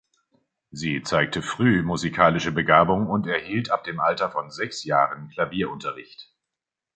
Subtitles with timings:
[0.71, 6.33] Sie zeigte früh musikalische Begabung und erhielt ab dem Alter von sechs Jahren Klavierunterricht.